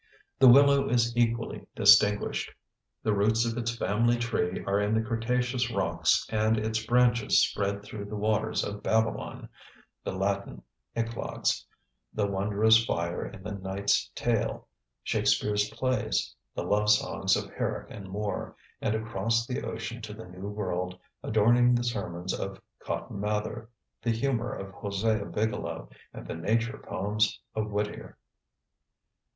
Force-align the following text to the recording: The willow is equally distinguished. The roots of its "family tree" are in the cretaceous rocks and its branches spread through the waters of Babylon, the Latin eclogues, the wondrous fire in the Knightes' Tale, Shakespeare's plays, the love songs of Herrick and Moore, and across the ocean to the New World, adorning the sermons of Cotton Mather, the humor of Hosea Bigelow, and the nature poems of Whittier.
The 0.39 0.47
willow 0.47 0.89
is 0.89 1.15
equally 1.15 1.67
distinguished. 1.75 2.51
The 3.03 3.13
roots 3.13 3.45
of 3.45 3.55
its 3.55 3.75
"family 3.77 4.17
tree" 4.17 4.63
are 4.65 4.79
in 4.81 4.95
the 4.95 5.01
cretaceous 5.03 5.69
rocks 5.69 6.25
and 6.31 6.57
its 6.57 6.83
branches 6.83 7.43
spread 7.43 7.83
through 7.83 8.05
the 8.05 8.15
waters 8.15 8.63
of 8.63 8.81
Babylon, 8.81 9.47
the 10.03 10.13
Latin 10.13 10.63
eclogues, 10.95 11.67
the 12.11 12.25
wondrous 12.25 12.83
fire 12.83 13.23
in 13.27 13.43
the 13.43 13.51
Knightes' 13.51 14.09
Tale, 14.15 14.67
Shakespeare's 15.03 15.69
plays, 15.69 16.33
the 16.55 16.63
love 16.63 16.89
songs 16.89 17.35
of 17.35 17.51
Herrick 17.51 17.91
and 17.91 18.09
Moore, 18.09 18.55
and 18.81 18.95
across 18.95 19.45
the 19.45 19.63
ocean 19.63 20.01
to 20.01 20.15
the 20.15 20.25
New 20.27 20.47
World, 20.49 20.99
adorning 21.21 21.75
the 21.75 21.83
sermons 21.83 22.33
of 22.33 22.59
Cotton 22.79 23.19
Mather, 23.19 23.69
the 24.01 24.09
humor 24.09 24.51
of 24.51 24.71
Hosea 24.71 25.25
Bigelow, 25.25 25.89
and 26.11 26.25
the 26.25 26.33
nature 26.33 26.79
poems 26.83 27.39
of 27.53 27.69
Whittier. 27.69 28.17